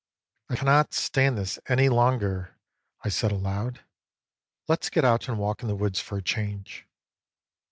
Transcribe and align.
"I 0.49 0.55
cannot 0.55 0.95
stand 0.95 1.37
this 1.37 1.59
any 1.67 1.87
longer," 1.87 2.55
I 3.03 3.09
said 3.09 3.31
aloud." 3.31 3.81
Let's 4.67 4.89
get 4.89 5.05
out 5.05 5.27
and 5.27 5.37
walk 5.37 5.61
in 5.61 5.67
the 5.67 5.75
woods 5.75 5.99
for 5.99 6.17
a 6.17 6.23
change." 6.23 6.87